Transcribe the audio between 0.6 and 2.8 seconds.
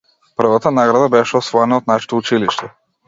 награда беше освоена од нашето училиште.